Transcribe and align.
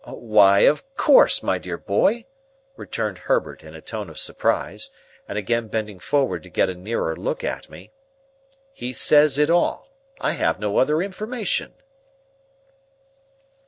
"Why, 0.03 0.61
of 0.61 0.83
course, 0.97 1.43
my 1.43 1.59
dear 1.59 1.77
boy," 1.77 2.25
returned 2.75 3.19
Herbert, 3.19 3.63
in 3.63 3.75
a 3.75 3.81
tone 3.81 4.09
of 4.09 4.17
surprise, 4.17 4.89
and 5.27 5.37
again 5.37 5.67
bending 5.67 5.99
forward 5.99 6.41
to 6.41 6.49
get 6.49 6.69
a 6.71 6.73
nearer 6.73 7.15
look 7.15 7.43
at 7.43 7.69
me. 7.69 7.91
"He 8.73 8.93
says 8.93 9.37
it 9.37 9.51
all. 9.51 9.89
I 10.19 10.31
have 10.31 10.59
no 10.59 10.77
other 10.77 11.03
information." 11.03 11.75